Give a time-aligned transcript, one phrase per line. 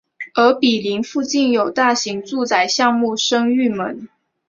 [0.33, 4.07] 而毗邻附近有大型住宅项目升御门。